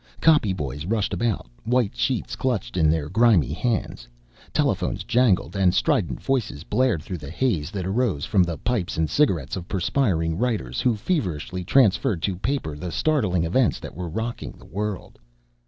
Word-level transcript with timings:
Copy 0.19 0.51
boys 0.51 0.87
rushed 0.87 1.13
about, 1.13 1.47
white 1.63 1.95
sheets 1.95 2.35
clutched 2.35 2.75
in 2.75 2.89
their 2.89 3.07
grimy 3.07 3.53
hands. 3.53 4.07
Telephones 4.51 5.03
jangled 5.03 5.55
and 5.55 5.75
strident 5.75 6.19
voices 6.23 6.63
blared 6.63 7.03
through 7.03 7.19
the 7.19 7.29
haze 7.29 7.69
that 7.69 7.85
arose 7.85 8.25
from 8.25 8.41
the 8.41 8.57
pipes 8.57 8.97
and 8.97 9.07
cigarettes 9.11 9.55
of 9.55 9.67
perspiring 9.67 10.39
writers 10.39 10.81
who 10.81 10.95
feverishly 10.95 11.63
transferred 11.63 12.23
to 12.23 12.35
paper 12.37 12.75
the 12.75 12.91
startling 12.91 13.43
events 13.43 13.79
that 13.79 13.93
were 13.93 14.09
rocking 14.09 14.53
the 14.53 14.65
world. 14.65 15.19